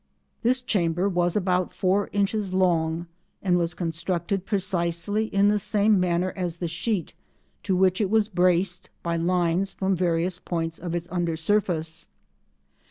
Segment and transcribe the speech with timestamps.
[0.41, 3.05] This chamber was about four inches long
[3.43, 7.13] and was constructed precisely in the same manner as the sheet,
[7.61, 12.07] to which it was braced by lines from various points of its under surface.